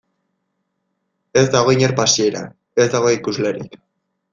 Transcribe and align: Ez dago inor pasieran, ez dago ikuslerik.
Ez 1.43 1.45
dago 1.57 1.75
inor 1.77 1.95
pasieran, 2.03 2.51
ez 2.87 2.91
dago 2.97 3.17
ikuslerik. 3.23 3.83